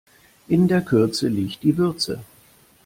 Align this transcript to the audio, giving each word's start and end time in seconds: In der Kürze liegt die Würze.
In 0.47 0.67
der 0.67 0.81
Kürze 0.81 1.27
liegt 1.27 1.61
die 1.61 1.77
Würze. 1.77 2.21